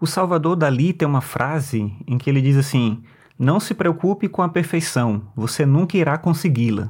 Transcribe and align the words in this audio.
O 0.00 0.06
Salvador 0.06 0.56
Dali 0.56 0.94
tem 0.94 1.06
uma 1.06 1.20
frase 1.20 1.92
em 2.06 2.16
que 2.16 2.30
ele 2.30 2.40
diz 2.40 2.56
assim: 2.56 3.02
Não 3.38 3.60
se 3.60 3.74
preocupe 3.74 4.28
com 4.28 4.40
a 4.40 4.48
perfeição, 4.48 5.20
você 5.36 5.66
nunca 5.66 5.98
irá 5.98 6.16
consegui-la. 6.16 6.88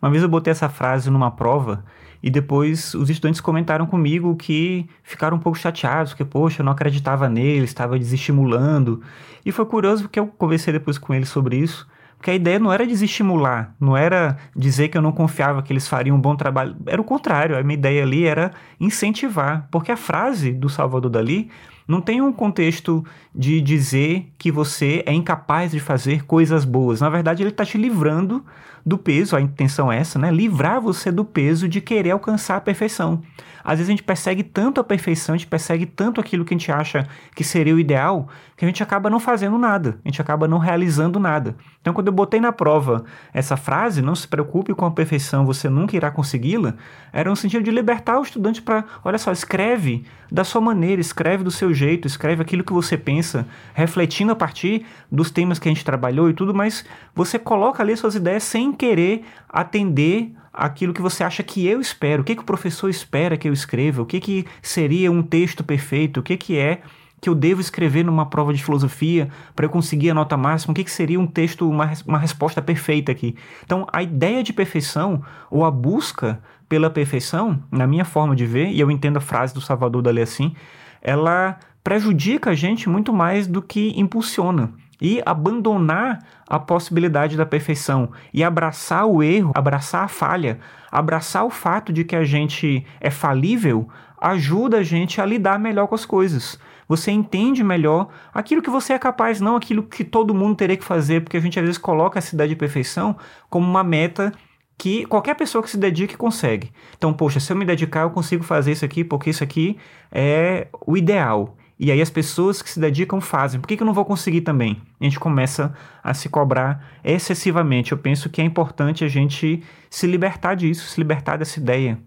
Uma 0.00 0.08
vez 0.08 0.22
eu 0.22 0.28
botei 0.28 0.52
essa 0.52 0.68
frase 0.68 1.10
numa 1.10 1.32
prova 1.32 1.84
e 2.22 2.30
depois 2.30 2.94
os 2.94 3.10
estudantes 3.10 3.40
comentaram 3.40 3.86
comigo 3.86 4.36
que 4.36 4.88
ficaram 5.02 5.36
um 5.36 5.40
pouco 5.40 5.58
chateados, 5.58 6.12
porque, 6.12 6.24
poxa, 6.24 6.62
eu 6.62 6.64
não 6.64 6.70
acreditava 6.70 7.28
nele, 7.28 7.64
estava 7.64 7.98
desestimulando. 7.98 9.02
E 9.44 9.50
foi 9.50 9.66
curioso 9.66 10.04
porque 10.04 10.20
eu 10.20 10.28
conversei 10.28 10.72
depois 10.72 10.96
com 10.96 11.12
eles 11.12 11.30
sobre 11.30 11.56
isso, 11.56 11.88
porque 12.24 12.30
a 12.30 12.34
ideia 12.36 12.58
não 12.58 12.72
era 12.72 12.86
desestimular, 12.86 13.74
não 13.78 13.94
era 13.94 14.38
dizer 14.56 14.88
que 14.88 14.96
eu 14.96 15.02
não 15.02 15.12
confiava 15.12 15.62
que 15.62 15.70
eles 15.70 15.86
fariam 15.86 16.16
um 16.16 16.18
bom 16.18 16.34
trabalho, 16.34 16.74
era 16.86 16.98
o 16.98 17.04
contrário, 17.04 17.54
a 17.54 17.62
minha 17.62 17.74
ideia 17.74 18.02
ali 18.02 18.24
era 18.24 18.50
incentivar, 18.80 19.68
porque 19.70 19.92
a 19.92 19.96
frase 19.96 20.50
do 20.50 20.70
Salvador 20.70 21.10
Dali 21.10 21.50
não 21.86 22.00
tem 22.00 22.22
um 22.22 22.32
contexto 22.32 23.04
de 23.34 23.60
dizer 23.60 24.32
que 24.38 24.50
você 24.50 25.02
é 25.04 25.12
incapaz 25.12 25.72
de 25.72 25.80
fazer 25.80 26.24
coisas 26.24 26.64
boas. 26.64 27.02
Na 27.02 27.10
verdade, 27.10 27.42
ele 27.42 27.50
está 27.50 27.62
te 27.62 27.76
livrando 27.76 28.42
do 28.86 28.98
peso, 28.98 29.36
a 29.36 29.40
intenção 29.40 29.90
é 29.90 29.98
essa, 29.98 30.18
né? 30.18 30.30
Livrar 30.30 30.80
você 30.80 31.10
do 31.10 31.24
peso 31.24 31.68
de 31.68 31.80
querer 31.80 32.10
alcançar 32.10 32.56
a 32.56 32.60
perfeição. 32.60 33.22
Às 33.62 33.78
vezes 33.78 33.88
a 33.88 33.92
gente 33.92 34.02
persegue 34.02 34.42
tanto 34.42 34.78
a 34.78 34.84
perfeição, 34.84 35.34
a 35.34 35.38
gente 35.38 35.46
persegue 35.46 35.86
tanto 35.86 36.20
aquilo 36.20 36.44
que 36.44 36.52
a 36.52 36.58
gente 36.58 36.70
acha 36.70 37.08
que 37.34 37.42
seria 37.42 37.74
o 37.74 37.78
ideal, 37.78 38.28
que 38.56 38.64
a 38.64 38.68
gente 38.68 38.82
acaba 38.82 39.08
não 39.08 39.18
fazendo 39.18 39.56
nada, 39.56 39.98
a 40.04 40.08
gente 40.08 40.20
acaba 40.20 40.46
não 40.46 40.58
realizando 40.58 41.18
nada. 41.18 41.56
Então, 41.80 41.94
quando 41.94 42.08
eu 42.08 42.12
botei 42.14 42.40
na 42.40 42.52
prova. 42.52 43.04
Essa 43.32 43.56
frase, 43.56 44.00
não 44.00 44.14
se 44.14 44.26
preocupe 44.26 44.72
com 44.74 44.86
a 44.86 44.90
perfeição, 44.90 45.44
você 45.44 45.68
nunca 45.68 45.96
irá 45.96 46.10
consegui-la, 46.10 46.74
era 47.12 47.30
um 47.30 47.36
sentido 47.36 47.62
de 47.62 47.70
libertar 47.70 48.18
o 48.18 48.22
estudante 48.22 48.62
para, 48.62 48.84
olha 49.04 49.18
só, 49.18 49.32
escreve 49.32 50.04
da 50.30 50.44
sua 50.44 50.60
maneira, 50.60 51.00
escreve 51.00 51.44
do 51.44 51.50
seu 51.50 51.72
jeito, 51.74 52.06
escreve 52.06 52.42
aquilo 52.42 52.64
que 52.64 52.72
você 52.72 52.96
pensa, 52.96 53.46
refletindo 53.74 54.32
a 54.32 54.36
partir 54.36 54.86
dos 55.10 55.30
temas 55.30 55.58
que 55.58 55.68
a 55.68 55.72
gente 55.72 55.84
trabalhou 55.84 56.30
e 56.30 56.34
tudo, 56.34 56.54
mas 56.54 56.84
você 57.14 57.38
coloca 57.38 57.82
ali 57.82 57.96
suas 57.96 58.14
ideias 58.14 58.42
sem 58.42 58.72
querer 58.72 59.24
atender 59.48 60.32
aquilo 60.52 60.94
que 60.94 61.02
você 61.02 61.24
acha 61.24 61.42
que 61.42 61.66
eu 61.66 61.80
espero, 61.80 62.22
o 62.22 62.24
que, 62.24 62.36
que 62.36 62.42
o 62.42 62.46
professor 62.46 62.88
espera 62.88 63.36
que 63.36 63.48
eu 63.48 63.52
escreva, 63.52 64.02
o 64.02 64.06
que, 64.06 64.20
que 64.20 64.46
seria 64.62 65.10
um 65.10 65.22
texto 65.22 65.64
perfeito, 65.64 66.20
o 66.20 66.22
que, 66.22 66.36
que 66.36 66.56
é 66.56 66.80
que 67.24 67.30
eu 67.30 67.34
devo 67.34 67.58
escrever 67.58 68.04
numa 68.04 68.26
prova 68.26 68.52
de 68.52 68.62
filosofia 68.62 69.30
para 69.56 69.64
eu 69.64 69.70
conseguir 69.70 70.10
a 70.10 70.14
nota 70.14 70.36
máxima, 70.36 70.72
o 70.72 70.74
que, 70.74 70.84
que 70.84 70.90
seria 70.90 71.18
um 71.18 71.26
texto, 71.26 71.66
uma, 71.66 71.90
uma 72.06 72.18
resposta 72.18 72.60
perfeita 72.60 73.10
aqui. 73.10 73.34
Então, 73.64 73.86
a 73.90 74.02
ideia 74.02 74.42
de 74.42 74.52
perfeição, 74.52 75.22
ou 75.50 75.64
a 75.64 75.70
busca 75.70 76.38
pela 76.68 76.90
perfeição, 76.90 77.62
na 77.72 77.86
minha 77.86 78.04
forma 78.04 78.36
de 78.36 78.44
ver, 78.44 78.68
e 78.68 78.78
eu 78.78 78.90
entendo 78.90 79.16
a 79.16 79.22
frase 79.22 79.54
do 79.54 79.60
Salvador 79.62 80.02
Dali 80.02 80.20
assim, 80.20 80.54
ela 81.00 81.58
prejudica 81.82 82.50
a 82.50 82.54
gente 82.54 82.90
muito 82.90 83.10
mais 83.10 83.46
do 83.46 83.62
que 83.62 83.98
impulsiona 83.98 84.70
e 85.00 85.22
abandonar 85.24 86.18
a 86.46 86.58
possibilidade 86.58 87.38
da 87.38 87.46
perfeição 87.46 88.10
e 88.34 88.44
abraçar 88.44 89.06
o 89.06 89.22
erro, 89.22 89.52
abraçar 89.54 90.04
a 90.04 90.08
falha, 90.08 90.58
abraçar 90.92 91.46
o 91.46 91.50
fato 91.50 91.90
de 91.90 92.04
que 92.04 92.16
a 92.16 92.22
gente 92.22 92.84
é 93.00 93.08
falível, 93.08 93.88
ajuda 94.20 94.78
a 94.78 94.82
gente 94.82 95.22
a 95.22 95.24
lidar 95.24 95.58
melhor 95.58 95.86
com 95.86 95.94
as 95.94 96.04
coisas. 96.04 96.58
Você 96.88 97.10
entende 97.10 97.64
melhor 97.64 98.08
aquilo 98.32 98.62
que 98.62 98.70
você 98.70 98.92
é 98.92 98.98
capaz, 98.98 99.40
não 99.40 99.56
aquilo 99.56 99.82
que 99.82 100.04
todo 100.04 100.34
mundo 100.34 100.56
teria 100.56 100.76
que 100.76 100.84
fazer, 100.84 101.22
porque 101.22 101.36
a 101.36 101.40
gente 101.40 101.58
às 101.58 101.64
vezes 101.64 101.78
coloca 101.78 102.18
essa 102.18 102.34
ideia 102.34 102.48
de 102.48 102.56
perfeição 102.56 103.16
como 103.48 103.66
uma 103.66 103.84
meta 103.84 104.32
que 104.76 105.06
qualquer 105.06 105.34
pessoa 105.34 105.62
que 105.62 105.70
se 105.70 105.78
dedique 105.78 106.16
consegue. 106.16 106.72
Então, 106.96 107.12
poxa, 107.12 107.40
se 107.40 107.52
eu 107.52 107.56
me 107.56 107.64
dedicar, 107.64 108.02
eu 108.02 108.10
consigo 108.10 108.42
fazer 108.42 108.72
isso 108.72 108.84
aqui, 108.84 109.04
porque 109.04 109.30
isso 109.30 109.44
aqui 109.44 109.78
é 110.10 110.68
o 110.86 110.96
ideal. 110.96 111.56
E 111.78 111.90
aí 111.90 112.00
as 112.00 112.10
pessoas 112.10 112.62
que 112.62 112.70
se 112.70 112.78
dedicam 112.78 113.20
fazem. 113.20 113.60
Por 113.60 113.66
que, 113.66 113.76
que 113.76 113.82
eu 113.82 113.86
não 113.86 113.94
vou 113.94 114.04
conseguir 114.04 114.42
também? 114.42 114.80
A 115.00 115.04
gente 115.04 115.18
começa 115.18 115.74
a 116.02 116.14
se 116.14 116.28
cobrar 116.28 116.84
excessivamente. 117.02 117.92
Eu 117.92 117.98
penso 117.98 118.30
que 118.30 118.40
é 118.40 118.44
importante 118.44 119.04
a 119.04 119.08
gente 119.08 119.62
se 119.90 120.06
libertar 120.06 120.54
disso, 120.54 120.88
se 120.88 121.00
libertar 121.00 121.36
dessa 121.36 121.58
ideia 121.58 121.98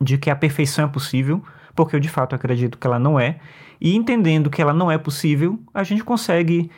de 0.00 0.18
que 0.18 0.30
a 0.30 0.36
perfeição 0.36 0.86
é 0.86 0.88
possível, 0.88 1.42
porque 1.76 1.94
eu 1.94 2.00
de 2.00 2.08
fato 2.08 2.34
acredito 2.34 2.78
que 2.78 2.86
ela 2.86 2.98
não 2.98 3.20
é. 3.20 3.38
E 3.80 3.94
entendendo 3.94 4.50
que 4.50 4.62
ela 4.62 4.72
não 4.72 4.90
é 4.90 4.98
possível, 4.98 5.60
a 5.72 5.84
gente 5.84 6.02
consegue 6.02 6.70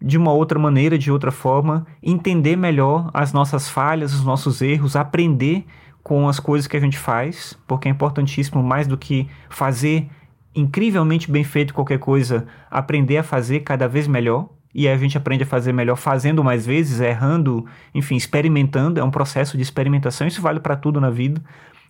de 0.00 0.18
uma 0.18 0.32
outra 0.32 0.58
maneira, 0.58 0.98
de 0.98 1.10
outra 1.10 1.30
forma, 1.30 1.86
entender 2.02 2.56
melhor 2.56 3.10
as 3.14 3.32
nossas 3.32 3.68
falhas, 3.68 4.12
os 4.12 4.24
nossos 4.24 4.60
erros, 4.60 4.96
aprender 4.96 5.64
com 6.02 6.28
as 6.28 6.38
coisas 6.38 6.66
que 6.66 6.76
a 6.76 6.80
gente 6.80 6.98
faz, 6.98 7.58
porque 7.66 7.88
é 7.88 7.90
importantíssimo 7.90 8.62
mais 8.62 8.86
do 8.86 8.96
que 8.96 9.28
fazer 9.48 10.08
incrivelmente 10.54 11.30
bem 11.30 11.44
feito 11.44 11.74
qualquer 11.74 11.98
coisa, 11.98 12.46
aprender 12.70 13.18
a 13.18 13.22
fazer 13.22 13.60
cada 13.60 13.86
vez 13.86 14.06
melhor. 14.08 14.48
E 14.74 14.86
aí 14.86 14.94
a 14.94 14.98
gente 14.98 15.16
aprende 15.16 15.42
a 15.42 15.46
fazer 15.46 15.72
melhor 15.72 15.96
fazendo 15.96 16.44
mais 16.44 16.66
vezes, 16.66 17.00
errando, 17.00 17.66
enfim, 17.94 18.16
experimentando. 18.16 19.00
É 19.00 19.04
um 19.04 19.10
processo 19.10 19.56
de 19.56 19.62
experimentação. 19.62 20.26
Isso 20.26 20.40
vale 20.42 20.60
para 20.60 20.76
tudo 20.76 21.00
na 21.00 21.10
vida. 21.10 21.42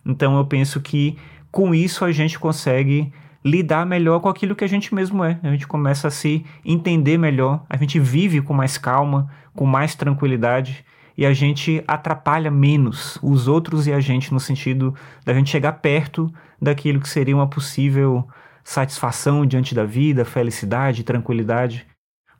Então 0.05 0.37
eu 0.37 0.45
penso 0.45 0.79
que 0.81 1.17
com 1.57 1.73
isso 1.73 2.05
a 2.05 2.11
gente 2.11 2.37
consegue 2.37 3.11
lidar 3.43 3.83
melhor 3.83 4.19
com 4.19 4.29
aquilo 4.29 4.55
que 4.55 4.63
a 4.63 4.67
gente 4.67 4.93
mesmo 4.93 5.23
é. 5.23 5.39
A 5.41 5.49
gente 5.49 5.65
começa 5.65 6.07
a 6.07 6.11
se 6.11 6.45
entender 6.63 7.17
melhor, 7.17 7.65
a 7.67 7.75
gente 7.77 7.99
vive 7.99 8.43
com 8.43 8.53
mais 8.53 8.77
calma, 8.77 9.27
com 9.55 9.65
mais 9.65 9.95
tranquilidade 9.95 10.85
e 11.17 11.25
a 11.25 11.33
gente 11.33 11.83
atrapalha 11.87 12.51
menos 12.51 13.17
os 13.23 13.47
outros 13.47 13.87
e 13.87 13.91
a 13.91 13.99
gente 13.99 14.31
no 14.31 14.39
sentido 14.39 14.93
da 15.25 15.33
gente 15.33 15.49
chegar 15.49 15.71
perto 15.71 16.31
daquilo 16.61 16.99
que 16.99 17.09
seria 17.09 17.35
uma 17.35 17.47
possível 17.47 18.27
satisfação 18.63 19.43
diante 19.43 19.73
da 19.73 19.83
vida, 19.83 20.23
felicidade, 20.23 21.03
tranquilidade, 21.03 21.87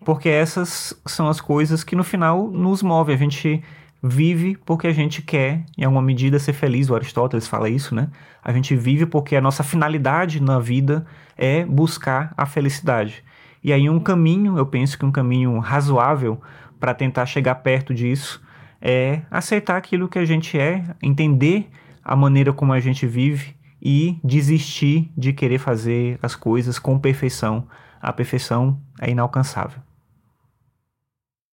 porque 0.06 0.30
essas 0.30 0.94
são 1.08 1.28
as 1.28 1.42
coisas 1.42 1.84
que 1.84 1.96
no 1.96 2.04
final 2.04 2.52
nos 2.52 2.84
movem. 2.84 3.16
A 3.16 3.18
gente 3.18 3.64
vive 4.08 4.58
porque 4.66 4.88
a 4.88 4.94
gente 4.94 5.22
quer, 5.22 5.64
em 5.78 5.84
alguma 5.84 6.02
medida, 6.02 6.40
ser 6.40 6.54
feliz. 6.54 6.90
O 6.90 6.96
Aristóteles 6.96 7.48
fala 7.48 7.70
isso, 7.70 7.94
né? 7.94 8.10
A 8.44 8.52
gente 8.54 8.76
vive 8.76 9.06
porque 9.06 9.36
a 9.36 9.42
nossa 9.42 9.64
finalidade 9.64 10.42
na 10.42 10.60
vida 10.60 11.06
é 11.38 11.66
buscar 11.66 12.34
a 12.38 12.46
felicidade. 12.46 13.24
E 13.64 13.74
aí, 13.74 13.90
um 13.90 14.00
caminho, 14.00 14.58
eu 14.58 14.66
penso 14.66 14.98
que 14.98 15.06
um 15.06 15.12
caminho 15.12 15.58
razoável 15.60 16.42
para 16.80 16.94
tentar 16.94 17.26
chegar 17.26 17.56
perto 17.56 17.94
disso 17.94 18.42
é 18.82 19.22
aceitar 19.32 19.78
aquilo 19.78 20.08
que 20.08 20.20
a 20.20 20.26
gente 20.26 20.58
é, 20.58 20.84
entender 21.02 21.70
a 22.04 22.16
maneira 22.16 22.54
como 22.54 22.72
a 22.72 22.80
gente 22.80 23.06
vive 23.06 23.56
e 23.82 24.20
desistir 24.24 25.12
de 25.18 25.34
querer 25.34 25.60
fazer 25.60 26.18
as 26.22 26.36
coisas 26.36 26.80
com 26.80 26.98
perfeição. 26.98 27.68
A 28.02 28.14
perfeição 28.14 28.80
é 29.02 29.10
inalcançável. 29.10 29.87